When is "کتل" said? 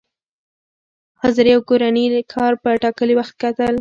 3.41-3.69